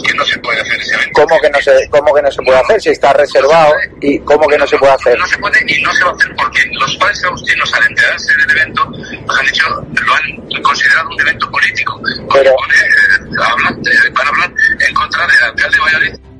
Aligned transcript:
Que 0.00 0.14
no 0.14 0.24
se 0.24 0.38
puede 0.38 0.60
hacer 0.60 0.80
ese 0.80 0.94
evento. 0.94 1.22
¿Cómo 1.22 1.40
que 1.40 1.50
no 1.50 1.60
se, 1.60 1.88
cómo 1.90 2.14
que 2.14 2.22
no 2.22 2.30
se 2.30 2.42
puede 2.42 2.58
hacer 2.60 2.80
si 2.80 2.88
está 2.90 3.12
reservado? 3.12 3.74
¿Y 4.00 4.18
cómo 4.20 4.46
que 4.48 4.56
no 4.58 4.66
se 4.66 4.78
puede 4.78 4.92
hacer? 4.92 5.18
No 5.18 5.26
se 5.26 5.38
puede 5.38 5.58
y 5.66 5.82
no 5.82 5.92
se 5.92 6.04
va 6.04 6.10
a 6.10 6.14
hacer 6.14 6.34
porque 6.36 6.60
los 6.72 6.96
padres 6.96 7.24
agustinos 7.24 7.74
al 7.74 7.86
enterarse 7.88 8.32
del 8.36 8.50
evento 8.50 8.84
nos 9.26 9.38
han 9.38 9.46
dicho, 9.46 9.66
lo 9.68 10.14
han 10.14 10.62
considerado 10.62 11.08
un 11.10 11.20
evento 11.20 11.50
político. 11.50 12.00
Pero- 12.32 12.54
pone, 12.54 12.74
eh, 12.74 13.42
hablan, 13.44 13.74
eh, 13.80 14.10
van 14.12 14.26
a 14.26 14.30
hablar 14.30 14.52
en 14.86 14.94
contra 14.94 15.26
del 15.26 15.44
alcalde 15.44 15.76
de 15.76 15.80
Valladolid. 15.82 16.31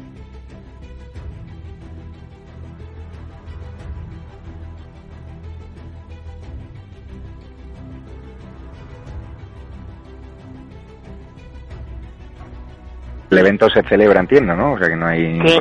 El 13.33 13.39
evento 13.39 13.67
se 13.71 13.83
celebra, 13.89 14.21
entiendo, 14.21 14.55
¿no? 14.55 14.75
O 14.75 14.79
sea 14.79 14.89
que 14.89 14.97
no 14.97 15.07
hay 15.07 15.41
Sí, 15.47 15.59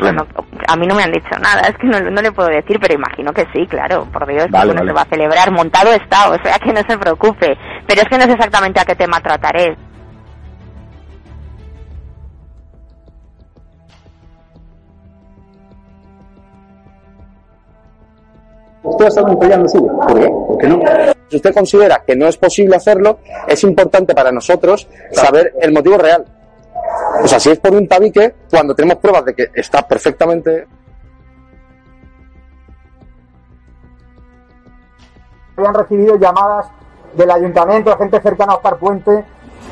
a 0.68 0.76
mí 0.76 0.86
no 0.88 0.94
me 0.94 1.04
han 1.04 1.12
dicho 1.14 1.30
nada, 1.42 1.62
es 1.62 1.78
que 1.78 1.88
no, 1.88 2.02
no 2.02 2.22
le 2.22 2.32
puedo 2.34 2.50
decir, 2.50 2.78
pero 2.82 2.96
imagino 2.96 3.32
que 3.32 3.46
sí, 3.54 3.66
claro, 3.66 4.06
por 4.12 4.28
Dios, 4.28 4.46
que 4.46 4.52
Vale, 4.52 4.74
vale. 4.74 4.88
se 4.88 4.94
va 4.94 5.02
a 5.04 5.06
celebrar, 5.06 5.52
montado 5.52 5.90
está, 5.94 6.30
o 6.32 6.36
sea 6.44 6.60
que 6.60 6.74
no 6.74 6.82
se 6.86 6.98
preocupe, 6.98 7.58
pero 7.88 8.02
es 8.02 8.10
que 8.10 8.18
no 8.18 8.26
sé 8.26 8.34
exactamente 8.34 8.82
a 8.82 8.84
qué 8.84 8.96
tema 8.96 9.22
trataré. 9.22 9.78
Usted 18.84 19.06
está 19.06 19.22
empollando 19.22 19.68
sí. 19.70 19.78
¿Por 19.80 20.20
qué? 20.20 20.28
¿Por 20.28 20.58
qué 20.58 20.68
no? 20.68 20.80
Si 21.30 21.36
usted 21.38 21.54
considera 21.54 22.04
que 22.06 22.16
no 22.16 22.28
es 22.28 22.36
posible 22.38 22.76
hacerlo, 22.76 23.20
es 23.48 23.64
importante 23.64 24.14
para 24.14 24.32
nosotros 24.32 24.88
saber 25.12 25.54
el 25.62 25.72
motivo 25.72 25.98
real. 25.98 26.26
O 27.24 27.28
sea, 27.28 27.40
si 27.40 27.52
es 27.52 27.60
por 27.60 27.74
un 27.74 27.88
tabique, 27.88 28.36
cuando 28.50 28.74
tenemos 28.76 28.98
pruebas 28.98 29.26
de 29.26 29.34
que 29.34 29.52
está 29.54 29.88
perfectamente 29.88 30.68
habían 35.58 35.74
recibido 35.74 36.16
llamadas 36.16 36.68
del 37.14 37.30
ayuntamiento, 37.30 37.92
de 37.92 37.98
gente 37.98 38.22
cercana 38.22 38.54
a 38.54 38.56
Oscar 38.56 38.78
Puente, 38.78 39.26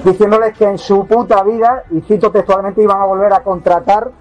diciéndoles 0.03 0.55
que 0.57 0.65
en 0.65 0.77
su 0.77 1.05
puta 1.07 1.41
vida, 1.43 1.83
y 1.91 2.01
cito 2.01 2.31
textualmente, 2.31 2.83
iban 2.83 3.01
a 3.01 3.05
volver 3.05 3.33
a 3.33 3.41
contratar 3.41 4.11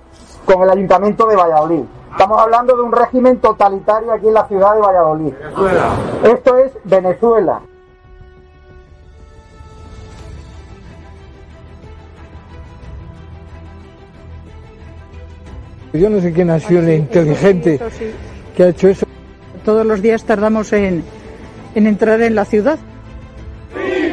con 0.45 0.63
el 0.63 0.71
ayuntamiento 0.71 1.27
de 1.27 1.37
Valladolid. 1.37 1.85
Estamos 2.11 2.41
hablando 2.41 2.75
de 2.75 2.83
un 2.83 2.93
régimen 2.93 3.39
totalitario 3.39 4.13
aquí 4.13 4.29
en 4.29 4.35
la 4.35 4.47
ciudad 4.47 4.75
de 4.75 4.81
Valladolid. 4.81 5.35
Esto 6.25 6.57
es 6.57 6.73
Venezuela. 6.85 7.61
Yo 15.99 16.09
no 16.09 16.21
sé 16.21 16.33
quién 16.33 16.51
ha 16.51 16.59
sido 16.61 16.81
el 16.81 16.91
inteligente 16.91 17.81
que 18.57 18.63
ha 18.63 18.69
hecho 18.69 18.89
eso. 18.89 19.07
Todos 19.65 19.85
los 19.85 20.01
días 20.01 20.25
tardamos 20.25 20.73
en, 20.73 21.05
en 21.75 21.87
entrar 21.87 22.21
en 22.23 22.35
la 22.35 22.45
ciudad. 22.45 22.79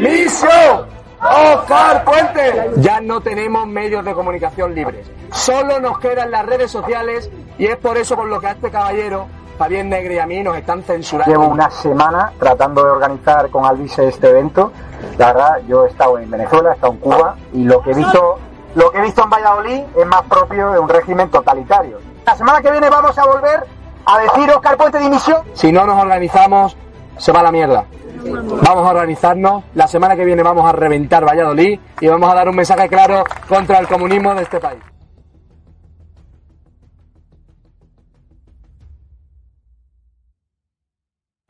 ¡Misión! 0.02 0.86
¡Oscar 1.22 2.04
Puente! 2.04 2.72
Ya 2.78 3.00
no 3.00 3.22
tenemos 3.22 3.68
medios 3.68 4.04
de 4.04 4.14
comunicación 4.14 4.76
libres. 4.76 5.08
Solo 5.32 5.80
nos 5.80 6.00
quedan 6.00 6.32
las 6.32 6.46
redes 6.46 6.72
sociales 6.72 7.30
y 7.58 7.66
es 7.66 7.78
por 7.78 7.98
eso 7.98 8.16
por 8.16 8.28
lo 8.28 8.40
que 8.40 8.48
a 8.48 8.52
este 8.52 8.70
caballero, 8.70 9.28
Javier 9.58 9.86
Negre 9.86 10.16
y 10.16 10.20
a 10.20 10.26
mí 10.26 10.44
nos 10.44 10.58
están 10.58 10.84
censurando. 10.84 11.32
Llevo 11.32 11.48
una 11.48 11.70
semana 11.70 12.32
tratando 12.38 12.84
de 12.84 12.90
organizar 12.92 13.50
con 13.50 13.66
Alvise 13.66 14.08
este 14.08 14.30
evento. 14.30 14.72
La 15.18 15.34
verdad, 15.34 15.62
yo 15.68 15.86
he 15.86 15.90
estado 15.90 16.20
en 16.20 16.30
Venezuela, 16.30 16.72
he 16.72 16.74
estado 16.76 16.94
en 16.94 17.00
Cuba 17.00 17.36
y 17.54 17.64
lo 17.64 17.82
que 17.82 17.92
he 17.92 17.96
visto, 17.96 18.40
lo 18.76 18.92
que 18.92 18.98
he 19.00 19.02
visto 19.02 19.24
en 19.24 19.30
Valladolid 19.30 19.82
es 19.96 20.06
más 20.06 20.22
propio 20.24 20.72
de 20.72 20.80
un 20.80 20.90
régimen 20.90 21.30
totalitario. 21.30 22.00
La 22.26 22.36
semana 22.36 22.62
que 22.62 22.72
viene 22.72 22.90
vamos 22.90 23.18
a 23.18 23.26
volver 23.26 23.66
a 24.06 24.20
decir 24.20 24.50
Oscar 24.52 24.78
Puente 24.78 25.00
dimisión. 25.00 25.42
Si 25.54 25.72
no 25.72 25.86
nos 25.86 26.00
organizamos, 26.00 26.78
se 27.18 27.32
va 27.32 27.40
a 27.40 27.44
la 27.44 27.52
mierda. 27.52 27.86
Vamos 28.24 28.88
a 28.88 28.92
organizarnos. 28.92 29.64
La 29.76 29.88
semana 29.88 30.16
que 30.16 30.26
viene 30.26 30.44
vamos 30.44 30.68
a 30.68 30.74
reventar 30.74 31.26
Valladolid 31.26 31.80
y 32.02 32.08
vamos 32.08 32.30
a 32.30 32.36
dar 32.36 32.50
un 32.50 32.56
mensaje 32.56 32.90
claro 32.90 33.24
contra 33.48 33.80
el 33.80 33.88
comunismo 33.88 34.36
de 34.36 34.44
este 34.44 34.60
país. 34.60 34.82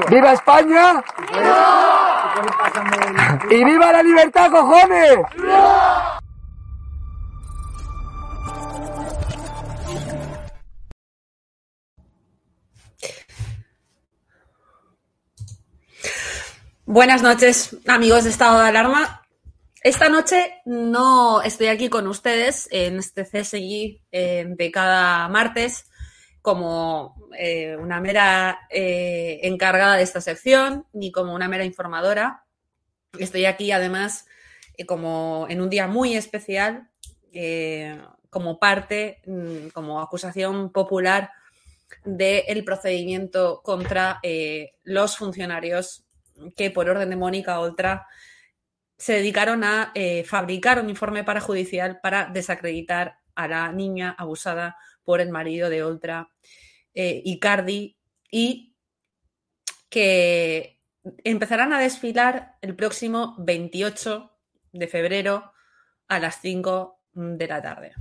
¡Viva 0.10 0.34
España! 0.34 1.04
¡Y 3.50 3.64
viva 3.64 3.92
la 3.92 4.04
libertad, 4.04 4.52
cojones! 4.52 5.20
Buenas 16.88 17.24
noches, 17.24 17.76
amigos 17.88 18.26
de 18.26 18.30
Estado 18.30 18.62
de 18.62 18.68
Alarma. 18.68 19.24
Esta 19.82 20.08
noche 20.08 20.62
no 20.66 21.42
estoy 21.42 21.66
aquí 21.66 21.90
con 21.90 22.06
ustedes 22.06 22.68
en 22.70 23.00
este 23.00 23.26
CSI 23.26 24.04
eh, 24.12 24.46
de 24.48 24.72
cada 24.72 25.28
martes 25.28 25.90
como 26.44 27.28
eh, 27.40 27.76
una 27.76 28.00
mera 28.00 28.68
eh, 28.70 29.40
encargada 29.42 29.96
de 29.96 30.04
esta 30.04 30.22
sección 30.22 30.86
ni 30.94 31.12
como 31.12 31.34
una 31.34 31.48
mera 31.48 31.66
informadora. 31.66 32.46
Estoy 33.18 33.46
aquí 33.46 33.72
además 33.72 34.28
como 34.86 35.48
en 35.50 35.62
un 35.62 35.72
día 35.72 35.88
muy 35.88 36.16
especial 36.16 36.92
como 38.30 38.60
parte, 38.60 39.24
mm, 39.26 39.70
como 39.70 40.02
acusación 40.02 40.72
popular 40.72 41.32
del 42.04 42.64
procedimiento 42.64 43.62
contra 43.64 44.22
los 44.84 45.18
funcionarios 45.18 46.05
que 46.56 46.72
por 46.72 46.90
orden 46.90 47.10
de 47.10 47.16
Mónica 47.16 47.60
Oltra 47.60 48.08
se 48.98 49.14
dedicaron 49.14 49.64
a 49.64 49.92
eh, 49.96 50.24
fabricar 50.24 50.80
un 50.80 50.90
informe 50.90 51.24
parajudicial 51.24 52.00
para 52.02 52.28
desacreditar 52.28 53.20
a 53.36 53.48
la 53.48 53.72
niña 53.72 54.16
abusada 54.18 54.78
por 55.04 55.22
el 55.22 55.30
marido 55.30 55.70
de 55.70 55.84
Oltra, 55.84 56.30
eh, 56.94 57.22
Icardi, 57.26 57.98
y 58.32 58.74
que 59.90 60.80
empezarán 61.24 61.74
a 61.74 61.80
desfilar 61.80 62.56
el 62.62 62.76
próximo 62.76 63.36
28 63.38 64.32
de 64.72 64.88
febrero 64.88 65.54
a 66.08 66.20
las 66.20 66.42
5 66.42 67.00
de 67.14 67.48
la 67.48 67.62
tarde. 67.62 67.94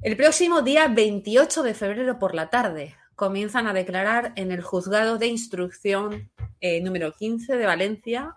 El 0.00 0.16
próximo 0.16 0.62
día 0.62 0.88
28 0.88 1.62
de 1.62 1.74
febrero 1.74 2.18
por 2.18 2.34
la 2.34 2.50
tarde 2.50 2.96
comienzan 3.22 3.68
a 3.68 3.72
declarar 3.72 4.32
en 4.34 4.50
el 4.50 4.62
juzgado 4.62 5.16
de 5.16 5.28
instrucción 5.28 6.32
eh, 6.60 6.80
número 6.80 7.12
15 7.12 7.56
de 7.56 7.66
Valencia 7.66 8.36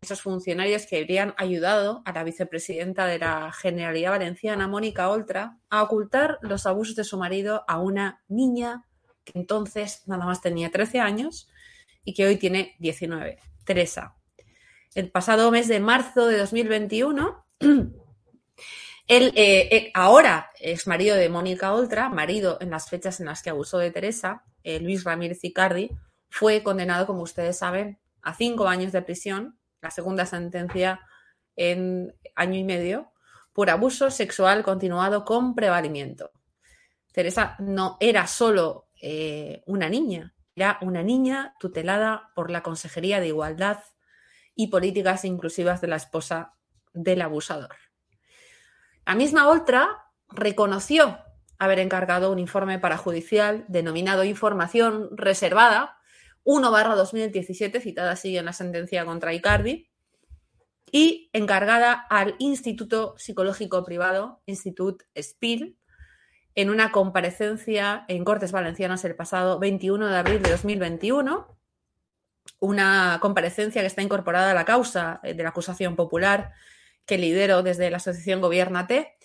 esos 0.00 0.22
funcionarios 0.22 0.86
que 0.86 0.98
habrían 1.00 1.34
ayudado 1.36 2.00
a 2.04 2.12
la 2.12 2.22
vicepresidenta 2.22 3.06
de 3.06 3.18
la 3.18 3.50
Generalidad 3.50 4.12
Valenciana, 4.12 4.68
Mónica 4.68 5.10
Oltra, 5.10 5.58
a 5.68 5.82
ocultar 5.82 6.38
los 6.42 6.64
abusos 6.64 6.94
de 6.94 7.02
su 7.02 7.18
marido 7.18 7.64
a 7.66 7.80
una 7.80 8.22
niña 8.28 8.84
que 9.24 9.36
entonces 9.36 10.04
nada 10.06 10.26
más 10.26 10.40
tenía 10.40 10.70
13 10.70 11.00
años 11.00 11.48
y 12.04 12.14
que 12.14 12.24
hoy 12.24 12.36
tiene 12.36 12.76
19, 12.78 13.40
Teresa. 13.64 14.14
El 14.94 15.10
pasado 15.10 15.50
mes 15.50 15.66
de 15.66 15.80
marzo 15.80 16.28
de 16.28 16.38
2021, 16.38 17.44
el 19.06 19.32
eh, 19.36 19.68
eh, 19.70 19.90
ahora 19.94 20.50
ex 20.58 20.86
marido 20.86 21.16
de 21.16 21.28
Mónica 21.28 21.74
Oltra, 21.74 22.08
marido 22.08 22.58
en 22.60 22.70
las 22.70 22.88
fechas 22.88 23.20
en 23.20 23.26
las 23.26 23.42
que 23.42 23.50
abusó 23.50 23.78
de 23.78 23.90
Teresa, 23.90 24.44
eh, 24.62 24.80
Luis 24.80 25.04
Ramírez 25.04 25.44
Icardi, 25.44 25.90
fue 26.30 26.62
condenado, 26.62 27.06
como 27.06 27.22
ustedes 27.22 27.58
saben, 27.58 27.98
a 28.22 28.34
cinco 28.34 28.66
años 28.66 28.92
de 28.92 29.02
prisión, 29.02 29.58
la 29.82 29.90
segunda 29.90 30.24
sentencia 30.24 31.00
en 31.56 32.14
año 32.34 32.58
y 32.58 32.64
medio, 32.64 33.12
por 33.52 33.70
abuso 33.70 34.10
sexual 34.10 34.64
continuado 34.64 35.24
con 35.24 35.54
prevalimiento. 35.54 36.30
Teresa 37.12 37.56
no 37.60 37.96
era 38.00 38.26
solo 38.26 38.88
una 39.66 39.90
niña, 39.90 40.34
era 40.56 40.78
una 40.80 41.02
niña 41.02 41.54
tutelada 41.60 42.30
por 42.34 42.50
la 42.50 42.62
Consejería 42.62 43.20
de 43.20 43.28
Igualdad 43.28 43.80
y 44.54 44.68
Políticas 44.68 45.26
Inclusivas 45.26 45.82
de 45.82 45.88
la 45.88 45.96
esposa 45.96 46.54
del 46.94 47.20
abusador. 47.20 47.83
La 49.06 49.14
misma 49.14 49.48
Oltra 49.48 50.10
reconoció 50.30 51.18
haber 51.58 51.78
encargado 51.78 52.32
un 52.32 52.38
informe 52.38 52.78
parajudicial 52.78 53.64
denominado 53.68 54.24
Información 54.24 55.10
Reservada 55.12 55.98
1 56.44 56.70
2017, 56.70 57.80
citada 57.80 58.12
así 58.12 58.36
en 58.36 58.44
la 58.44 58.52
sentencia 58.52 59.04
contra 59.04 59.32
Icardi, 59.32 59.90
y 60.90 61.30
encargada 61.32 61.92
al 61.92 62.36
Instituto 62.38 63.14
Psicológico 63.18 63.84
Privado, 63.84 64.42
Institut 64.46 65.02
SPIL, 65.16 65.78
en 66.54 66.70
una 66.70 66.92
comparecencia 66.92 68.04
en 68.08 68.24
Cortes 68.24 68.52
Valencianas 68.52 69.04
el 69.04 69.16
pasado 69.16 69.58
21 69.58 70.06
de 70.06 70.16
abril 70.16 70.42
de 70.42 70.50
2021, 70.50 71.58
una 72.60 73.18
comparecencia 73.20 73.80
que 73.80 73.86
está 73.86 74.02
incorporada 74.02 74.52
a 74.52 74.54
la 74.54 74.64
causa 74.64 75.20
de 75.22 75.42
la 75.42 75.48
acusación 75.48 75.96
popular 75.96 76.52
que 77.06 77.18
lidero 77.18 77.62
desde 77.62 77.90
la 77.90 77.98
Asociación 77.98 78.40
Gobiernate 78.40 79.16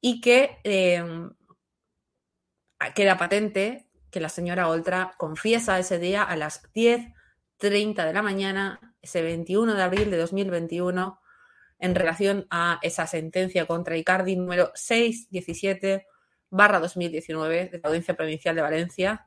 y 0.00 0.20
que 0.20 0.58
eh, 0.64 1.02
queda 2.94 3.18
patente 3.18 3.86
que 4.10 4.20
la 4.20 4.28
señora 4.28 4.68
Oltra 4.68 5.14
confiesa 5.18 5.78
ese 5.78 5.98
día 5.98 6.22
a 6.22 6.36
las 6.36 6.62
10.30 6.72 8.04
de 8.04 8.12
la 8.12 8.22
mañana, 8.22 8.94
ese 9.02 9.22
21 9.22 9.74
de 9.74 9.82
abril 9.82 10.10
de 10.10 10.16
2021, 10.16 11.20
en 11.78 11.94
relación 11.94 12.46
a 12.50 12.78
esa 12.82 13.06
sentencia 13.06 13.66
contra 13.66 13.96
Icardi 13.96 14.36
número 14.36 14.70
617 14.74 16.06
barra 16.50 16.80
2019 16.80 17.68
de 17.68 17.78
la 17.78 17.88
Audiencia 17.88 18.14
Provincial 18.14 18.54
de 18.54 18.62
Valencia. 18.62 19.26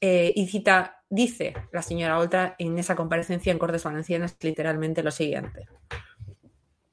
Eh, 0.00 0.32
y 0.34 0.46
cita, 0.48 1.02
dice 1.08 1.54
la 1.72 1.82
señora 1.82 2.18
Oltra 2.18 2.56
en 2.58 2.76
esa 2.78 2.96
comparecencia 2.96 3.52
en 3.52 3.58
Cortes 3.58 3.84
Valencianas 3.84 4.36
literalmente 4.40 5.02
lo 5.02 5.10
siguiente. 5.10 5.68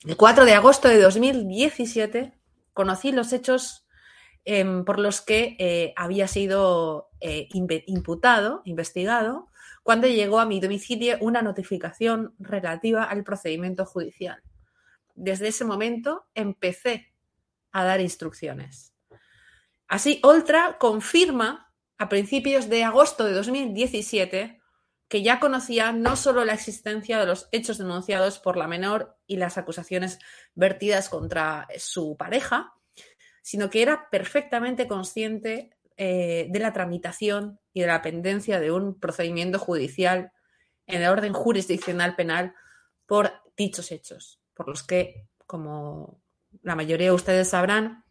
El 0.06 0.16
4 0.16 0.46
de 0.46 0.54
agosto 0.54 0.88
de 0.88 1.02
2017 1.02 2.34
conocí 2.74 3.12
los 3.12 3.34
hechos 3.34 3.86
em, 4.46 4.86
por 4.86 4.98
los 4.98 5.20
que 5.20 5.58
eh, 5.60 5.94
había 5.98 6.30
sido 6.30 7.10
eh, 7.20 7.50
imputado, 7.52 8.62
investigado, 8.64 9.50
cuando 9.84 10.08
llegó 10.08 10.40
a 10.40 10.46
mi 10.46 10.62
domicilio 10.62 11.18
una 11.20 11.42
notificación 11.42 12.34
relativa 12.40 13.04
al 13.04 13.26
procedimiento 13.26 13.86
judicial. 13.86 14.42
Desde 15.16 15.50
ese 15.50 15.66
momento 15.66 16.28
empecé 16.34 17.12
a 17.74 17.84
dar 17.84 18.00
instrucciones. 18.00 18.94
Así, 19.90 20.22
Oltra 20.24 20.78
confirma 20.80 21.74
a 21.98 22.08
principios 22.08 22.70
de 22.70 22.86
agosto 22.86 23.26
de 23.26 23.34
2017 23.34 24.59
que 25.10 25.24
ya 25.24 25.40
conocía 25.40 25.92
no 25.92 26.16
solo 26.16 26.46
la 26.46 26.54
existencia 26.54 27.20
de 27.20 27.26
los 27.26 27.50
hechos 27.52 27.80
denunciados 27.80 28.38
por 28.38 28.56
la 28.56 28.68
menor 28.68 29.18
y 29.26 29.38
las 29.38 29.58
acusaciones 29.58 30.20
vertidas 30.54 31.10
contra 31.10 31.68
su 31.78 32.16
pareja, 32.16 32.76
sino 33.42 33.72
que 33.72 33.82
era 33.82 34.10
perfectamente 34.12 34.88
consciente 34.88 35.76
eh, 35.98 36.48
de 36.50 36.60
la 36.60 36.74
tramitación 36.74 37.60
y 37.74 37.82
de 37.82 37.88
la 37.88 38.04
pendencia 38.04 38.60
de 38.60 38.72
un 38.72 39.00
procedimiento 39.00 39.58
judicial 39.58 40.32
en 40.86 41.02
el 41.02 41.10
orden 41.10 41.34
jurisdiccional 41.34 42.16
penal 42.16 42.54
por 43.08 43.34
dichos 43.58 43.92
hechos, 43.92 44.40
por 44.54 44.68
los 44.68 44.84
que, 44.84 45.28
como 45.48 46.22
la 46.62 46.76
mayoría 46.76 47.08
de 47.08 47.14
ustedes 47.14 47.50
sabrán, 47.50 48.06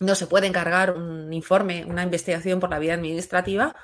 no 0.00 0.16
se 0.16 0.26
puede 0.26 0.48
encargar 0.48 0.96
un 0.96 1.32
informe, 1.32 1.84
una 1.84 2.02
investigación 2.02 2.58
por 2.58 2.70
la 2.70 2.80
vía 2.80 2.94
administrativa, 2.94 3.76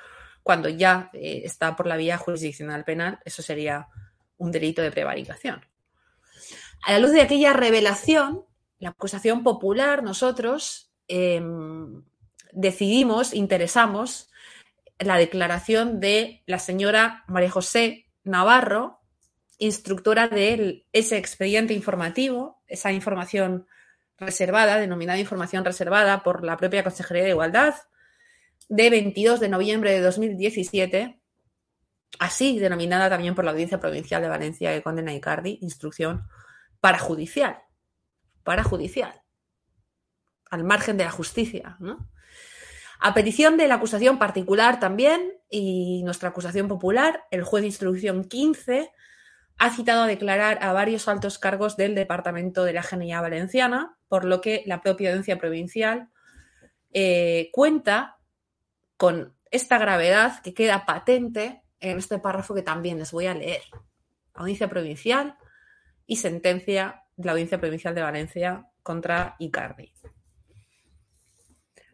cuando 0.43 0.69
ya 0.69 1.11
eh, 1.13 1.43
está 1.45 1.77
por 1.77 1.87
la 1.87 1.97
vía 1.97 2.19
jurisdiccional 2.19 2.85
penal, 2.85 3.19
eso 3.25 3.43
sería 3.43 3.89
un 4.37 4.51
delito 4.51 4.83
de 4.83 4.91
prevaricación. 4.91 5.65
A 6.83 6.93
la 6.93 6.99
luz 6.99 7.13
de 7.13 7.21
aquella 7.21 7.53
revelación, 7.53 8.45
la 8.79 8.91
acusación 8.91 9.43
popular, 9.43 10.03
nosotros 10.03 10.93
em, 11.09 12.03
decidimos, 12.53 13.35
interesamos 13.35 14.31
la 14.99 15.17
declaración 15.17 16.01
de 16.01 16.43
la 16.47 16.59
señora 16.59 17.25
María 17.27 17.51
José 17.51 18.07
Navarro, 18.25 19.01
instructora 19.59 20.29
de 20.29 20.87
ese 20.93 21.19
expediente 21.19 21.75
informativo, 21.75 22.63
esa 22.67 22.93
información 22.93 23.67
reservada, 24.17 24.79
denominada 24.79 25.19
información 25.19 25.65
reservada 25.65 26.23
por 26.23 26.45
la 26.45 26.57
propia 26.57 26.83
Consejería 26.83 27.25
de 27.25 27.31
Igualdad, 27.31 27.75
de 28.69 28.91
22 28.91 29.41
de 29.41 29.49
noviembre 29.49 29.93
de 29.93 30.01
2017, 30.01 31.21
así 32.19 32.59
denominada 32.59 33.09
también 33.09 33.35
por 33.35 33.45
la 33.45 33.53
Audiencia 33.53 33.81
Provincial 33.81 34.23
de 34.23 34.29
Valencia 34.29 34.73
que 34.73 34.83
condena 34.83 35.13
a 35.13 35.15
Icardi, 35.15 35.59
instrucción 35.61 36.25
parajudicial, 36.81 37.59
parajudicial, 38.43 39.23
al 40.51 40.65
margen 40.65 40.97
de 40.97 41.05
la 41.05 41.11
justicia, 41.11 41.79
A 42.99 43.15
petición 43.15 43.57
de 43.57 43.67
la 43.67 43.77
acusación 43.77 44.19
particular 44.19 44.79
también 44.79 45.33
y 45.49 46.03
nuestra 46.05 46.29
acusación 46.29 46.69
popular, 46.69 47.25
el 47.31 47.45
juez 47.45 47.63
de 47.63 47.69
instrucción 47.69 48.25
15 48.25 48.91
ha 49.57 49.71
citado 49.71 50.03
a 50.03 50.07
declarar 50.07 50.59
a 50.63 50.73
varios 50.73 51.07
altos 51.09 51.39
cargos 51.39 51.77
del 51.77 51.95
Departamento 51.95 52.65
de 52.65 52.73
la 52.73 52.83
Generalidad 52.83 53.23
Valenciana, 53.23 53.97
por 54.09 54.25
lo 54.25 54.41
que 54.41 54.63
la 54.67 54.81
propia 54.81 55.11
audiencia 55.11 55.39
provincial 55.39 56.09
eh, 56.93 57.51
cuenta 57.53 58.20
con 59.01 59.35
esta 59.51 59.79
gravedad 59.79 60.43
que 60.43 60.53
queda 60.53 60.85
patente 60.85 61.63
en 61.81 61.97
este 61.97 62.19
párrafo 62.19 62.55
que 62.55 62.61
también 62.61 62.99
les 62.99 63.13
voy 63.13 63.29
a 63.29 63.33
leer. 63.33 63.63
Audiencia 64.35 64.69
provincial 64.69 65.39
y 66.05 66.17
sentencia 66.17 67.05
de 67.17 67.25
la 67.25 67.33
Audiencia 67.33 67.59
Provincial 67.59 67.95
de 67.95 68.03
Valencia 68.03 68.67
contra 68.83 69.37
Icardi. 69.39 69.91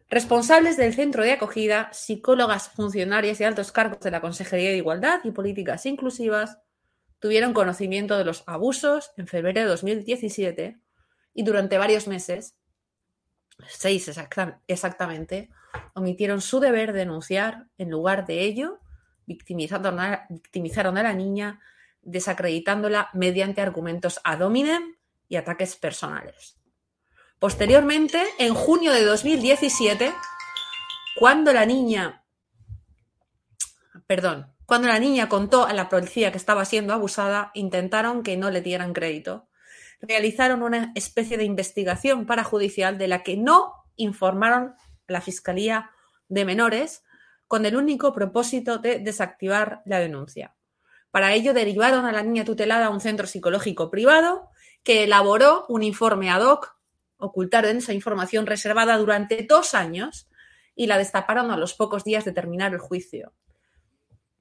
Responsables 0.09 0.75
del 0.75 0.93
centro 0.93 1.23
de 1.23 1.31
acogida, 1.31 1.93
psicólogas, 1.93 2.71
funcionarias 2.71 3.39
y 3.39 3.45
altos 3.45 3.71
cargos 3.71 4.01
de 4.01 4.11
la 4.11 4.19
Consejería 4.19 4.71
de 4.71 4.77
Igualdad 4.77 5.21
y 5.23 5.31
Políticas 5.31 5.85
Inclusivas 5.85 6.57
tuvieron 7.19 7.53
conocimiento 7.53 8.17
de 8.17 8.25
los 8.25 8.43
abusos 8.47 9.13
en 9.15 9.27
febrero 9.27 9.61
de 9.61 9.67
2017 9.67 10.77
y 11.33 11.43
durante 11.43 11.77
varios 11.77 12.05
meses, 12.09 12.57
seis 13.67 14.09
exactamente, 14.67 15.49
omitieron 15.93 16.41
su 16.41 16.59
deber 16.59 16.93
de 16.93 16.99
denunciar, 16.99 17.67
en 17.77 17.89
lugar 17.89 18.25
de 18.25 18.41
ello, 18.41 18.79
victimizaron 19.25 19.99
a, 19.99 21.03
la 21.03 21.13
niña, 21.13 21.59
desacreditándola 22.01 23.09
mediante 23.13 23.61
argumentos 23.61 24.19
ad 24.23 24.41
hominem 24.41 24.95
y 25.27 25.35
ataques 25.35 25.75
personales. 25.75 26.57
Posteriormente, 27.39 28.23
en 28.39 28.53
junio 28.53 28.91
de 28.93 29.03
2017, 29.03 30.13
cuando 31.19 31.53
la 31.53 31.65
niña, 31.65 32.23
perdón, 34.07 34.53
cuando 34.65 34.87
la 34.87 34.99
niña 34.99 35.29
contó 35.29 35.65
a 35.65 35.73
la 35.73 35.89
policía 35.89 36.31
que 36.31 36.37
estaba 36.37 36.65
siendo 36.65 36.93
abusada, 36.93 37.51
intentaron 37.53 38.23
que 38.23 38.37
no 38.37 38.49
le 38.49 38.61
dieran 38.61 38.93
crédito. 38.93 39.46
Realizaron 39.99 40.61
una 40.61 40.91
especie 40.95 41.37
de 41.37 41.43
investigación 41.43 42.25
parajudicial 42.25 42.97
de 42.97 43.07
la 43.07 43.23
que 43.23 43.37
no 43.37 43.73
informaron 43.95 44.75
la 45.07 45.21
Fiscalía 45.21 45.91
de 46.27 46.45
Menores 46.45 47.03
con 47.47 47.65
el 47.65 47.75
único 47.75 48.13
propósito 48.13 48.77
de 48.77 48.99
desactivar 48.99 49.81
la 49.85 49.99
denuncia. 49.99 50.53
Para 51.11 51.33
ello 51.33 51.53
derivaron 51.53 52.05
a 52.05 52.11
la 52.11 52.21
niña 52.21 52.45
tutelada 52.45 52.87
a 52.87 52.89
un 52.89 52.99
centro 52.99 53.25
psicológico 53.25 53.89
privado 53.89 54.49
que 54.83 55.03
elaboró 55.03 55.65
un 55.69 55.83
informe 55.83 56.29
ad 56.29 56.41
hoc, 56.41 56.77
ocultaron 57.17 57.77
esa 57.77 57.93
información 57.93 58.45
reservada 58.45 58.97
durante 58.97 59.45
dos 59.49 59.73
años 59.73 60.29
y 60.75 60.87
la 60.87 60.97
destaparon 60.97 61.49
a 61.49 61.57
los 61.57 61.73
pocos 61.73 62.03
días 62.03 62.23
de 62.25 62.33
terminar 62.33 62.73
el 62.73 62.79
juicio. 62.79 63.33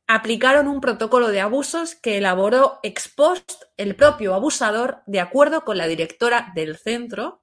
Aplicaron 0.09 0.69
un 0.69 0.81
protocolo 0.81 1.29
de 1.29 1.41
abusos 1.41 1.97
que 1.97 2.19
elaboró 2.19 2.79
ex 2.83 3.09
post 3.09 3.63
el 3.77 3.97
propio 3.97 4.35
abusador 4.35 5.03
de 5.07 5.21
acuerdo 5.21 5.65
con 5.65 5.79
la 5.79 5.89
directora 5.89 6.53
del 6.55 6.77
centro, 6.77 7.43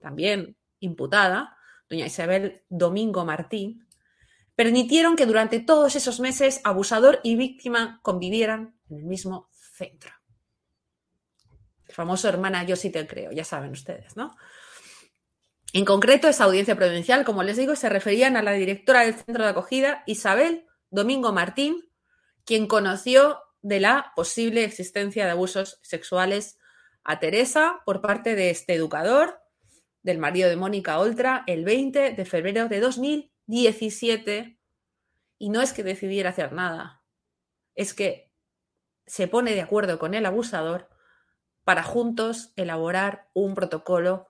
también 0.00 0.56
imputada, 0.80 1.56
doña 1.88 2.06
Isabel 2.06 2.64
Domingo 2.68 3.24
Martín, 3.24 3.86
permitieron 4.56 5.16
que 5.16 5.26
durante 5.26 5.60
todos 5.60 5.96
esos 5.96 6.20
meses 6.20 6.60
abusador 6.64 7.20
y 7.22 7.36
víctima 7.36 8.00
convivieran 8.02 8.76
en 8.90 8.98
el 8.98 9.04
mismo 9.04 9.48
centro. 9.52 10.12
El 11.86 11.94
famoso 11.94 12.28
hermana 12.28 12.64
yo 12.64 12.76
sí 12.76 12.90
te 12.90 13.06
creo, 13.06 13.30
ya 13.32 13.44
saben 13.44 13.70
ustedes, 13.70 14.16
¿no? 14.16 14.36
En 15.72 15.84
concreto, 15.84 16.28
esa 16.28 16.44
audiencia 16.44 16.76
provincial, 16.76 17.24
como 17.24 17.42
les 17.42 17.56
digo, 17.56 17.74
se 17.74 17.88
referían 17.88 18.36
a 18.36 18.42
la 18.42 18.52
directora 18.52 19.00
del 19.00 19.14
centro 19.14 19.42
de 19.42 19.50
acogida, 19.50 20.04
Isabel 20.06 20.66
Domingo 20.90 21.32
Martín, 21.32 21.83
quien 22.44 22.66
conoció 22.66 23.38
de 23.62 23.80
la 23.80 24.12
posible 24.14 24.64
existencia 24.64 25.24
de 25.24 25.30
abusos 25.30 25.78
sexuales 25.82 26.58
a 27.02 27.18
Teresa 27.18 27.82
por 27.84 28.00
parte 28.00 28.34
de 28.34 28.50
este 28.50 28.74
educador 28.74 29.40
del 30.02 30.18
marido 30.18 30.48
de 30.48 30.56
Mónica 30.56 30.98
Oltra 30.98 31.44
el 31.46 31.64
20 31.64 32.12
de 32.12 32.24
febrero 32.24 32.68
de 32.68 32.80
2017 32.80 34.58
Y 35.38 35.50
no 35.50 35.62
es 35.62 35.72
que 35.72 35.82
decidiera 35.82 36.30
hacer 36.30 36.52
nada, 36.52 37.02
es 37.74 37.94
que 37.94 38.30
se 39.06 39.28
pone 39.28 39.52
de 39.52 39.60
acuerdo 39.60 39.98
con 39.98 40.14
el 40.14 40.26
abusador 40.26 40.88
para 41.64 41.82
juntos 41.82 42.52
elaborar 42.56 43.28
un 43.32 43.54
protocolo 43.54 44.28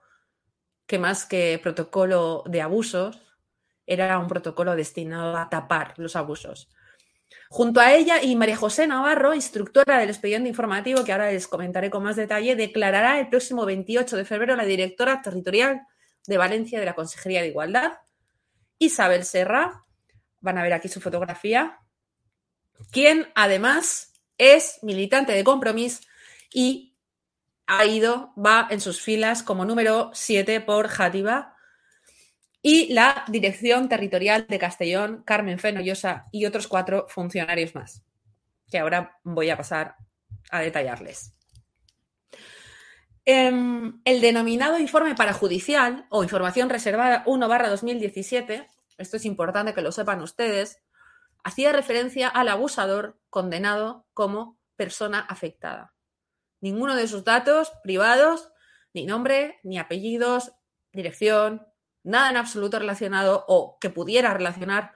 que 0.87 0.99
más 0.99 1.25
que 1.27 1.59
protocolo 1.63 2.45
de 2.47 2.61
abusos, 2.61 3.21
era 3.87 4.19
un 4.19 4.29
protocolo 4.29 4.77
destinado 4.77 5.37
a 5.37 5.49
tapar 5.49 5.95
los 5.97 6.17
abusos. 6.17 6.71
Junto 7.49 7.81
a 7.81 7.93
ella 7.93 8.23
y 8.23 8.37
María 8.37 8.57
José 8.57 8.87
Navarro, 8.87 9.35
instructora 9.35 9.99
del 9.99 10.11
expediente 10.11 10.49
informativo, 10.49 11.05
que 11.05 11.13
ahora 11.13 11.31
les 11.31 11.47
comentaré 11.47 11.91
con 11.91 12.03
más 12.03 12.17
detalle, 12.17 12.57
declarará 12.57 13.21
el 13.21 13.29
próximo 13.29 13.65
28 13.65 14.17
de 14.17 14.25
febrero 14.25 14.57
la 14.57 14.65
directora 14.65 15.23
territorial 15.23 15.83
de 16.27 16.39
Valencia 16.39 16.81
de 16.81 16.87
la 16.87 16.95
Consejería 16.95 17.43
de 17.43 17.49
Igualdad, 17.49 17.93
Isabel 18.79 19.25
Serra, 19.25 19.85
van 20.41 20.59
a 20.59 20.63
ver 20.63 20.73
aquí 20.73 20.89
su 20.89 21.01
fotografía, 21.01 21.79
quien 22.91 23.29
además 23.35 24.13
es 24.37 24.79
militante 24.83 25.33
de 25.33 25.45
compromiso 25.45 26.03
y 26.53 26.97
ha 27.67 27.85
ido, 27.87 28.33
va 28.37 28.67
en 28.71 28.81
sus 28.81 29.01
filas 29.01 29.43
como 29.43 29.65
número 29.65 30.11
7 30.13 30.61
por 30.61 30.89
Játiva 30.89 31.54
y 32.67 32.91
la 32.95 33.27
Dirección 33.29 33.91
Territorial 33.91 34.47
de 34.49 34.59
Castellón, 34.59 35.23
Carmen 35.27 35.59
Fenollosa 35.59 36.29
y 36.33 36.47
otros 36.47 36.67
cuatro 36.67 37.05
funcionarios 37.11 37.75
más, 37.75 38.03
que 38.71 38.79
ahora 38.79 39.19
voy 39.23 39.51
a 39.51 39.57
pasar 39.59 39.97
a 40.51 40.61
detallarles. 40.61 41.35
Em, 43.27 44.01
el 44.07 44.23
denominado 44.23 44.79
informe 44.79 45.15
parajudicial 45.15 46.07
o 46.09 46.23
información 46.23 46.71
reservada 46.71 47.23
1 47.27 47.49
barra 47.49 47.69
2017, 47.69 48.67
esto 48.97 49.19
es 49.19 49.27
importante 49.27 49.75
que 49.75 49.83
lo 49.83 49.93
sepan 49.93 50.23
ustedes, 50.23 50.79
hacía 51.45 51.71
referencia 51.71 52.29
al 52.29 52.49
abusador 52.49 53.21
condenado 53.29 54.07
como 54.15 54.59
persona 54.77 55.21
afectada. 55.21 55.93
Ninguno 56.63 56.97
de 56.97 57.09
sus 57.09 57.25
datos 57.25 57.73
privados, 57.83 58.53
ni 58.95 59.05
nombre, 59.05 59.61
ni 59.65 59.79
apellidos, 59.79 60.53
dirección, 60.93 61.67
nada 62.05 62.31
en 62.31 62.37
absoluto 62.37 62.79
relacionado 62.79 63.45
o 63.49 63.79
que 63.81 63.91
pudiera 63.91 64.33
relacionar 64.33 64.93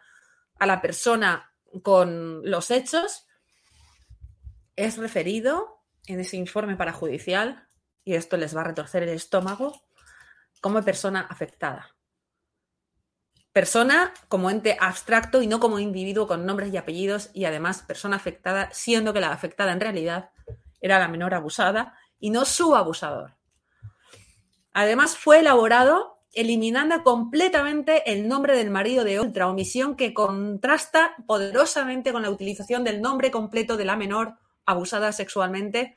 a 0.58 0.66
la 0.66 0.80
persona 0.80 1.52
con 1.82 2.48
los 2.48 2.70
hechos, 2.70 3.26
es 4.76 4.96
referido 4.96 5.82
en 6.06 6.20
ese 6.20 6.36
informe 6.36 6.76
parajudicial 6.76 7.68
y 8.04 8.14
esto 8.14 8.36
les 8.36 8.56
va 8.56 8.62
a 8.62 8.64
retorcer 8.64 9.02
el 9.02 9.10
estómago, 9.10 9.82
como 10.60 10.82
persona 10.82 11.26
afectada. 11.28 11.94
Persona 13.52 14.12
como 14.28 14.50
ente 14.50 14.76
abstracto 14.80 15.42
y 15.42 15.46
no 15.46 15.60
como 15.60 15.78
individuo 15.78 16.26
con 16.26 16.46
nombres 16.46 16.72
y 16.72 16.76
apellidos 16.76 17.30
y 17.34 17.44
además 17.44 17.82
persona 17.82 18.16
afectada, 18.16 18.70
siendo 18.72 19.12
que 19.12 19.20
la 19.20 19.32
afectada 19.32 19.72
en 19.72 19.80
realidad 19.80 20.30
era 20.80 20.98
la 20.98 21.08
menor 21.08 21.34
abusada 21.34 21.98
y 22.18 22.30
no 22.30 22.44
su 22.44 22.76
abusador. 22.76 23.36
Además 24.72 25.16
fue 25.16 25.40
elaborado 25.40 26.17
eliminando 26.34 27.02
completamente 27.02 28.10
el 28.12 28.28
nombre 28.28 28.56
del 28.56 28.70
marido 28.70 29.04
de 29.04 29.18
otra 29.18 29.48
omisión 29.48 29.96
que 29.96 30.14
contrasta 30.14 31.14
poderosamente 31.26 32.12
con 32.12 32.22
la 32.22 32.30
utilización 32.30 32.84
del 32.84 33.00
nombre 33.00 33.30
completo 33.30 33.76
de 33.76 33.84
la 33.84 33.96
menor 33.96 34.34
abusada 34.66 35.12
sexualmente 35.12 35.96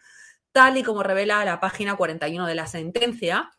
tal 0.52 0.78
y 0.78 0.84
como 0.84 1.04
revela 1.04 1.46
la 1.46 1.60
página 1.60 1.96
41 1.96 2.46
de 2.46 2.56
la 2.56 2.68
sentencia, 2.68 3.52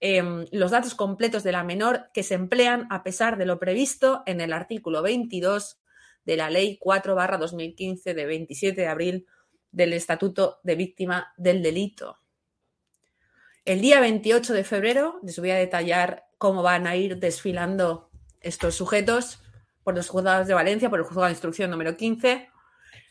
em, 0.00 0.46
los 0.52 0.70
datos 0.70 0.94
completos 0.94 1.42
de 1.42 1.52
la 1.52 1.64
menor 1.64 2.10
que 2.12 2.22
se 2.22 2.34
emplean 2.34 2.86
a 2.90 3.02
pesar 3.02 3.36
de 3.36 3.46
lo 3.46 3.58
previsto 3.58 4.22
en 4.26 4.40
el 4.40 4.52
artículo 4.52 5.02
22 5.02 5.80
de 6.24 6.36
la 6.36 6.50
Ley 6.50 6.78
4 6.78 7.14
2015 7.38 8.14
de 8.14 8.26
27 8.26 8.80
de 8.80 8.88
abril 8.88 9.26
del 9.70 9.92
Estatuto 9.92 10.60
de 10.62 10.76
Víctima 10.76 11.32
del 11.36 11.62
Delito. 11.62 12.18
El 13.64 13.80
día 13.80 13.98
28 13.98 14.52
de 14.52 14.62
febrero 14.62 15.18
les 15.22 15.38
voy 15.38 15.50
a 15.50 15.56
detallar 15.56 16.26
cómo 16.36 16.62
van 16.62 16.86
a 16.86 16.96
ir 16.96 17.18
desfilando 17.18 18.10
estos 18.42 18.74
sujetos 18.74 19.40
por 19.82 19.94
los 19.94 20.10
juzgados 20.10 20.46
de 20.46 20.52
Valencia, 20.52 20.90
por 20.90 20.98
el 20.98 21.06
juzgado 21.06 21.28
de 21.28 21.32
instrucción 21.32 21.70
número 21.70 21.96
15, 21.96 22.50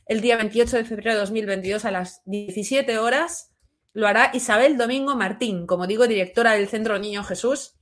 el 0.05 0.21
día 0.21 0.37
28 0.37 0.77
de 0.77 0.85
febrero 0.85 1.13
de 1.13 1.19
2022 1.21 1.85
a 1.85 1.91
las 1.91 2.21
17 2.25 2.99
horas 2.99 3.51
lo 3.93 4.07
hará 4.07 4.29
Isabel 4.35 4.77
Domingo 4.77 5.15
Martín, 5.15 5.65
como 5.65 5.87
digo, 5.87 6.05
directora 6.05 6.51
del 6.51 6.67
Centro 6.67 6.99
Niño 6.99 7.23
Jesús, 7.23 7.73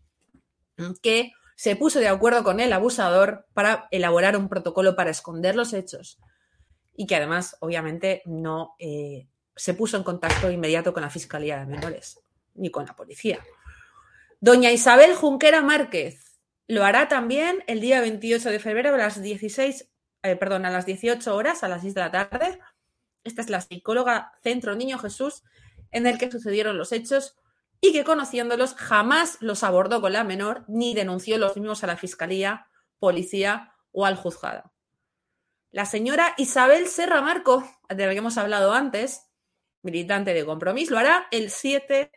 que 1.01 1.33
se 1.57 1.75
puso 1.75 1.99
de 1.99 2.07
acuerdo 2.07 2.41
con 2.45 2.61
el 2.61 2.71
abusador 2.71 3.47
para 3.53 3.89
elaborar 3.91 4.37
un 4.37 4.47
protocolo 4.47 4.95
para 4.95 5.11
esconder 5.11 5.57
los 5.57 5.73
hechos 5.73 6.19
y 6.95 7.05
que 7.05 7.17
además, 7.17 7.57
obviamente, 7.59 8.21
no 8.25 8.75
eh, 8.79 9.27
se 9.57 9.73
puso 9.73 9.97
en 9.97 10.03
contacto 10.03 10.49
inmediato 10.49 10.93
con 10.93 11.03
la 11.03 11.09
Fiscalía 11.09 11.59
de 11.59 11.65
Menores 11.65 12.21
ni 12.53 12.69
con 12.69 12.85
la 12.85 12.95
policía. 12.95 13.39
Doña 14.39 14.71
Isabel 14.71 15.15
Junquera 15.15 15.61
Márquez 15.61 16.39
lo 16.67 16.83
hará 16.83 17.07
también 17.07 17.63
el 17.67 17.81
día 17.81 18.01
28 18.01 18.49
de 18.49 18.59
febrero 18.59 18.95
a 18.95 18.97
las 18.97 19.21
16 19.21 19.91
eh, 20.23 20.35
perdón, 20.35 20.65
a 20.65 20.69
las 20.69 20.85
18 20.85 21.35
horas, 21.35 21.63
a 21.63 21.67
las 21.67 21.81
6 21.81 21.95
de 21.95 22.01
la 22.01 22.11
tarde. 22.11 22.59
Esta 23.23 23.41
es 23.41 23.49
la 23.49 23.61
psicóloga 23.61 24.33
Centro 24.43 24.75
Niño 24.75 24.99
Jesús, 24.99 25.43
en 25.91 26.05
el 26.05 26.17
que 26.17 26.31
sucedieron 26.31 26.77
los 26.77 26.91
hechos 26.91 27.37
y 27.79 27.91
que 27.91 28.03
conociéndolos 28.03 28.75
jamás 28.75 29.37
los 29.41 29.63
abordó 29.63 30.01
con 30.01 30.13
la 30.13 30.23
menor 30.23 30.63
ni 30.67 30.93
denunció 30.93 31.37
los 31.39 31.55
mismos 31.57 31.83
a 31.83 31.87
la 31.87 31.97
fiscalía, 31.97 32.67
policía 32.99 33.73
o 33.91 34.05
al 34.05 34.15
juzgado. 34.15 34.71
La 35.71 35.85
señora 35.85 36.35
Isabel 36.37 36.87
Serra 36.87 37.21
Marco, 37.21 37.67
de 37.89 38.05
la 38.05 38.11
que 38.11 38.19
hemos 38.19 38.37
hablado 38.37 38.73
antes, 38.73 39.27
militante 39.81 40.33
de 40.33 40.45
compromiso, 40.45 40.91
lo 40.91 40.99
hará 40.99 41.27
el 41.31 41.49
7 41.49 42.11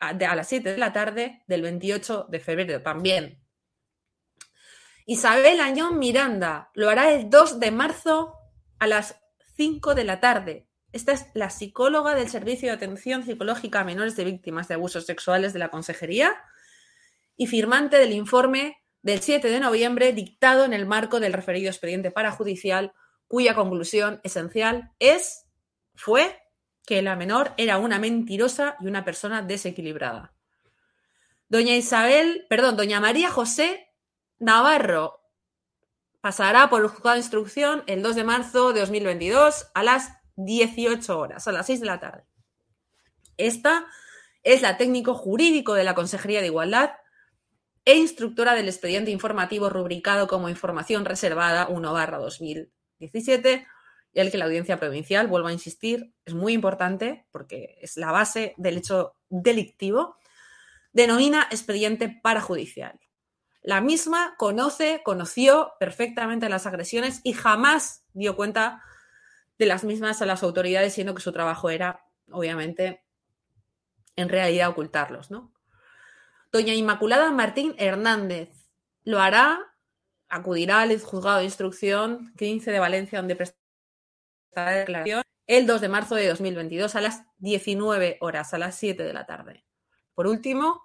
a, 0.00 0.12
las 0.12 0.48
7 0.48 0.72
de 0.72 0.78
la 0.78 0.92
tarde 0.92 1.42
del 1.46 1.62
28 1.62 2.26
de 2.28 2.40
febrero 2.40 2.82
también. 2.82 3.42
Isabel 5.06 5.60
Añón 5.60 5.98
Miranda 5.98 6.70
lo 6.74 6.90
hará 6.90 7.12
el 7.12 7.30
2 7.30 7.60
de 7.60 7.70
marzo 7.70 8.34
a 8.78 8.86
las 8.86 9.20
5 9.56 9.94
de 9.94 10.04
la 10.04 10.20
tarde. 10.20 10.68
Esta 10.92 11.12
es 11.12 11.26
la 11.34 11.50
psicóloga 11.50 12.14
del 12.14 12.28
Servicio 12.28 12.68
de 12.68 12.74
Atención 12.74 13.24
Psicológica 13.24 13.80
a 13.80 13.84
Menores 13.84 14.16
de 14.16 14.24
Víctimas 14.24 14.68
de 14.68 14.74
Abusos 14.74 15.06
Sexuales 15.06 15.52
de 15.52 15.58
la 15.58 15.70
Consejería 15.70 16.36
y 17.36 17.46
firmante 17.46 17.98
del 17.98 18.12
informe 18.12 18.78
del 19.02 19.20
7 19.20 19.48
de 19.48 19.60
noviembre 19.60 20.12
dictado 20.12 20.64
en 20.64 20.72
el 20.72 20.86
marco 20.86 21.20
del 21.20 21.32
referido 21.32 21.70
expediente 21.70 22.10
parajudicial, 22.10 22.92
cuya 23.26 23.54
conclusión 23.54 24.20
esencial 24.24 24.92
es, 24.98 25.46
fue, 25.94 26.38
que 26.88 27.02
la 27.02 27.16
menor 27.16 27.52
era 27.58 27.76
una 27.76 27.98
mentirosa 27.98 28.78
y 28.80 28.86
una 28.86 29.04
persona 29.04 29.42
desequilibrada. 29.42 30.32
Doña 31.50 31.76
Isabel, 31.76 32.46
perdón, 32.48 32.78
doña 32.78 32.98
María 32.98 33.28
José 33.28 33.92
Navarro 34.38 35.20
pasará 36.22 36.70
por 36.70 36.80
el 36.80 36.88
juzgado 36.88 37.16
de 37.16 37.20
instrucción 37.20 37.84
el 37.88 38.02
2 38.02 38.16
de 38.16 38.24
marzo 38.24 38.72
de 38.72 38.80
2022 38.80 39.66
a 39.74 39.82
las 39.82 40.14
18 40.36 41.18
horas, 41.18 41.46
a 41.46 41.52
las 41.52 41.66
6 41.66 41.80
de 41.80 41.86
la 41.86 42.00
tarde. 42.00 42.24
Esta 43.36 43.84
es 44.42 44.62
la 44.62 44.78
técnico 44.78 45.12
jurídico 45.12 45.74
de 45.74 45.84
la 45.84 45.94
Consejería 45.94 46.40
de 46.40 46.46
Igualdad 46.46 46.92
e 47.84 47.96
instructora 47.96 48.54
del 48.54 48.68
expediente 48.68 49.10
informativo 49.10 49.68
rubricado 49.68 50.26
como 50.26 50.48
información 50.48 51.04
reservada 51.04 51.68
1 51.68 51.92
barra 51.92 52.16
2017 52.16 53.50
y 53.50 53.77
el 54.22 54.30
que 54.30 54.38
la 54.38 54.46
audiencia 54.46 54.78
provincial, 54.78 55.26
vuelvo 55.26 55.48
a 55.48 55.52
insistir, 55.52 56.12
es 56.24 56.34
muy 56.34 56.52
importante 56.52 57.26
porque 57.30 57.78
es 57.80 57.96
la 57.96 58.12
base 58.12 58.54
del 58.56 58.78
hecho 58.78 59.14
delictivo, 59.28 60.16
denomina 60.92 61.46
expediente 61.50 62.08
parajudicial. 62.22 62.98
La 63.62 63.80
misma 63.80 64.34
conoce, 64.38 65.02
conoció 65.04 65.72
perfectamente 65.78 66.48
las 66.48 66.66
agresiones 66.66 67.20
y 67.22 67.32
jamás 67.32 68.04
dio 68.12 68.36
cuenta 68.36 68.82
de 69.58 69.66
las 69.66 69.84
mismas 69.84 70.22
a 70.22 70.26
las 70.26 70.42
autoridades, 70.42 70.94
siendo 70.94 71.14
que 71.14 71.22
su 71.22 71.32
trabajo 71.32 71.68
era, 71.68 72.04
obviamente, 72.30 73.04
en 74.16 74.28
realidad 74.28 74.70
ocultarlos, 74.70 75.30
¿no? 75.30 75.52
Doña 76.50 76.74
Inmaculada 76.74 77.30
Martín 77.30 77.74
Hernández 77.78 78.70
lo 79.04 79.20
hará, 79.20 79.60
acudirá 80.28 80.80
al 80.80 80.98
juzgado 81.00 81.38
de 81.38 81.44
instrucción 81.44 82.32
15 82.36 82.70
de 82.70 82.78
Valencia, 82.78 83.18
donde 83.18 83.36
prestará 84.64 84.78
declaración 84.78 85.22
el 85.48 85.66
2 85.66 85.80
de 85.80 85.88
marzo 85.88 86.14
de 86.14 86.28
2022 86.28 86.94
a 86.94 87.00
las 87.00 87.22
19 87.38 88.18
horas, 88.20 88.52
a 88.52 88.58
las 88.58 88.76
7 88.76 89.02
de 89.02 89.12
la 89.14 89.24
tarde. 89.24 89.64
Por 90.14 90.26
último, 90.26 90.84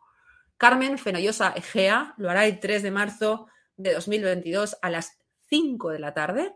Carmen 0.58 0.98
Fenollosa 0.98 1.52
Egea 1.52 2.14
lo 2.18 2.30
hará 2.30 2.46
el 2.46 2.60
3 2.62 2.82
de 2.82 2.92
marzo 2.92 3.48
de 3.76 3.94
2022 3.94 4.78
a 4.82 4.90
las 4.90 5.20
5 5.50 5.90
de 5.90 6.00
la 6.00 6.14
tarde. 6.14 6.56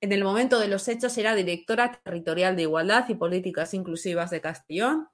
En 0.00 0.12
el 0.12 0.22
momento 0.22 0.60
de 0.60 0.68
los 0.68 0.86
hechos 0.86 1.12
será 1.12 1.34
directora 1.34 2.00
territorial 2.04 2.54
de 2.54 2.62
Igualdad 2.62 3.08
y 3.08 3.16
Políticas 3.16 3.74
Inclusivas 3.74 4.30
de 4.30 4.40
Castellón. 4.40 5.08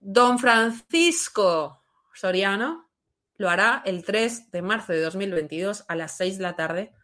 Don 0.00 0.38
Francisco 0.38 1.84
Soriano 2.14 2.88
lo 3.36 3.50
hará 3.50 3.82
el 3.84 4.02
3 4.02 4.50
de 4.50 4.62
marzo 4.62 4.94
de 4.94 5.02
2022 5.02 5.84
a 5.88 5.94
las 5.94 6.16
6 6.16 6.38
de 6.38 6.42
la 6.42 6.56
tarde, 6.56 6.94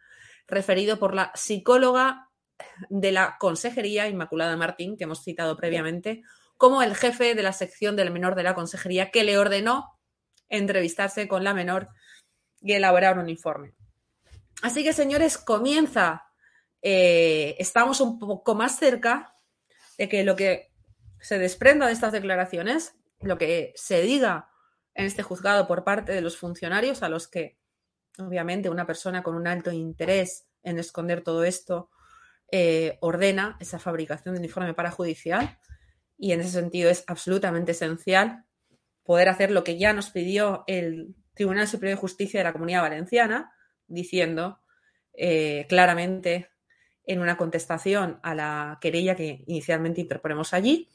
referido 0.47 0.99
por 0.99 1.14
la 1.14 1.30
psicóloga 1.35 2.27
de 2.88 3.12
la 3.12 3.37
Consejería, 3.38 4.09
Inmaculada 4.09 4.57
Martín, 4.57 4.97
que 4.97 5.05
hemos 5.05 5.23
citado 5.23 5.57
previamente, 5.57 6.23
como 6.57 6.83
el 6.83 6.95
jefe 6.97 7.35
de 7.35 7.43
la 7.43 7.53
sección 7.53 7.97
del 7.97 8.11
menor 8.11 8.35
de 8.35 8.43
la 8.43 8.55
Consejería, 8.55 9.11
que 9.11 9.25
le 9.25 9.38
ordenó 9.38 9.99
entrevistarse 10.49 11.29
con 11.29 11.45
la 11.45 11.55
menor 11.55 11.88
y 12.61 12.73
elaborar 12.73 13.19
un 13.19 13.29
informe. 13.29 13.75
Así 14.62 14.83
que, 14.83 14.93
señores, 14.93 15.38
comienza. 15.38 16.25
eh, 16.81 17.57
estamos 17.59 18.00
un 18.00 18.19
poco 18.19 18.55
más 18.55 18.79
cerca 18.79 19.35
de 19.97 20.09
que 20.09 20.23
lo 20.23 20.37
que 20.37 20.71
se 21.21 21.38
desprenda 21.38 21.87
de 21.87 21.93
estas 21.93 22.12
declaraciones, 22.12 22.95
lo 23.21 23.37
que 23.37 23.73
se 23.75 24.00
diga 24.03 24.49
en 24.95 25.07
este 25.07 25.25
juzgado 25.25 25.67
por 25.67 25.83
parte 25.83 26.12
de 26.12 26.21
los 26.21 26.37
funcionarios, 26.37 27.03
a 27.03 27.09
los 27.09 27.27
que, 27.29 27.59
obviamente, 28.19 28.71
una 28.71 28.87
persona 28.87 29.23
con 29.23 29.35
un 29.35 29.47
alto 29.49 29.73
interés 29.73 30.47
en 30.62 30.79
esconder 30.79 31.23
todo 31.23 31.45
esto 31.45 31.91
eh, 32.50 32.99
ordena 33.00 33.57
esa 33.61 33.78
fabricación 33.78 34.35
de 34.35 34.40
uniforme 34.40 34.75
parajudicial. 34.75 35.59
Y 36.17 36.33
en 36.33 36.40
ese 36.40 36.50
sentido 36.50 36.90
es 36.90 37.05
absolutamente 37.07 37.73
esencial 37.73 38.45
poder 39.05 39.28
hacer 39.28 39.50
lo 39.50 39.64
que 39.64 39.78
ya 39.78 39.93
nos 39.93 40.11
pidió 40.11 40.64
el 40.67 41.14
Tribunal 41.35 41.69
Superior 41.69 41.97
de 41.97 42.00
Justicia 42.00 42.40
de 42.40 42.45
la 42.45 42.52
Comunidad 42.52 42.83
Valenciana, 42.83 43.52
diciendo 43.87 44.61
eh, 45.14 45.67
claramente 45.69 46.50
en 47.05 47.21
una 47.21 47.37
contestación 47.37 48.21
a 48.23 48.35
la 48.35 48.78
querella 48.81 49.17
que 49.17 49.45
inicialmente 49.47 50.00
interponemos 50.00 50.52
allí, 50.52 50.88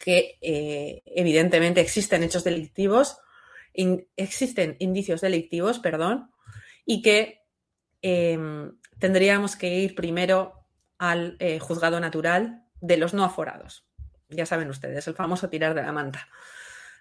que 0.00 0.38
eh, 0.40 1.02
evidentemente 1.06 1.80
existen 1.80 2.22
hechos 2.22 2.42
delictivos, 2.44 3.18
existen 4.16 4.76
indicios 4.78 5.20
delictivos, 5.20 5.78
perdón, 5.78 6.30
y 6.84 7.02
que 7.02 7.42
eh, 8.02 8.38
tendríamos 8.98 9.56
que 9.56 9.78
ir 9.78 9.94
primero 9.94 10.64
al 10.98 11.36
eh, 11.38 11.58
juzgado 11.58 12.00
natural 12.00 12.64
de 12.80 12.96
los 12.96 13.14
no 13.14 13.24
aforados. 13.24 13.86
Ya 14.28 14.46
saben 14.46 14.70
ustedes, 14.70 15.06
el 15.06 15.14
famoso 15.14 15.48
tirar 15.48 15.74
de 15.74 15.82
la 15.82 15.92
manta. 15.92 16.28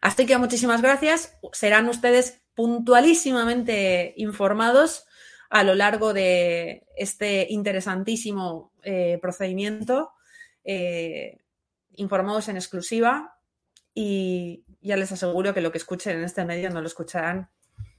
Así 0.02 0.26
que 0.26 0.38
muchísimas 0.38 0.82
gracias. 0.82 1.38
Serán 1.54 1.88
ustedes 1.88 2.42
puntualísimamente 2.56 4.14
informados 4.18 5.06
a 5.50 5.64
lo 5.64 5.76
largo 5.76 6.14
de 6.14 6.86
este 6.98 7.48
interesantísimo 7.50 8.74
eh, 8.84 9.20
procedimiento, 9.22 10.12
eh, 10.64 11.38
informados 11.96 12.48
en 12.50 12.58
exclusiva 12.58 13.38
y 13.94 14.66
ya 14.82 14.98
les 14.98 15.12
aseguro 15.12 15.54
que 15.54 15.62
lo 15.62 15.72
que 15.72 15.78
escuchen 15.78 16.18
en 16.18 16.24
este 16.24 16.44
medio 16.44 16.70
no 16.70 16.82
lo 16.82 16.88
escucharán 16.88 17.50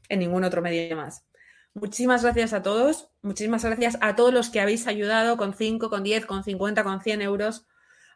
en 0.09 0.19
ningún 0.19 0.45
otro 0.45 0.63
medio 0.63 0.97
más. 0.97 1.25
Muchísimas 1.75 2.23
gracias 2.23 2.53
a 2.53 2.63
todos, 2.63 3.11
muchísimas 3.21 3.65
gracias 3.65 3.99
a 4.01 4.15
todos 4.15 4.33
los 4.33 4.49
que 4.49 4.61
habéis 4.61 4.87
ayudado 4.87 5.37
con 5.37 5.55
5, 5.55 5.91
con 5.91 6.05
10, 6.05 6.25
con 6.25 6.45
50, 6.45 6.85
con 6.85 7.01
100 7.01 7.23
euros 7.23 7.67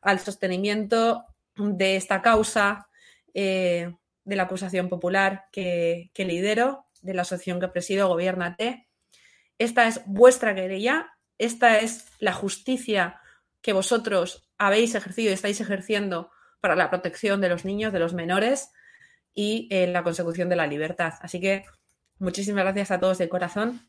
al 0.01 0.21
sostenimiento 0.21 1.25
de 1.57 1.97
esta 1.97 2.23
causa 2.23 2.89
eh, 3.35 3.93
de 4.25 4.37
la 4.37 4.45
acusación 4.45 4.89
popular 4.89 5.47
que, 5.51 6.11
lidero, 6.17 6.87
de 7.03 7.15
la 7.15 7.23
asociación 7.23 7.59
que 7.59 7.67
presido, 7.67 8.07
Gobiernate. 8.07 8.87
Esta 9.59 9.89
es 9.89 10.03
vuestra 10.07 10.55
querella, 10.55 11.19
esta 11.37 11.79
es 11.79 12.07
la 12.21 12.35
justicia 12.35 13.21
que 13.61 13.73
vosotros 13.73 14.49
habéis 14.57 14.95
ejercido 14.95 15.31
y 15.31 15.35
estáis 15.35 15.61
ejerciendo 15.61 16.31
para 16.61 16.77
la 16.77 16.91
protección 16.91 17.41
de 17.41 17.49
los 17.49 17.65
niños, 17.65 17.93
de 17.93 17.99
los 17.99 18.15
menores 18.15 18.71
y 19.35 19.67
eh, 19.73 19.89
la 19.89 20.05
consecución 20.05 20.49
de 20.49 20.57
la 20.57 20.69
libertad. 20.69 21.15
Así 21.23 21.41
que 21.41 21.65
Muchísimas 22.19 22.65
gracias 22.65 22.91
a 22.91 22.99
todos 22.99 23.19
de 23.19 23.29
corazón 23.29 23.81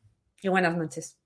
y 0.41 0.49
buenas 0.49 0.77
noches. 0.77 1.17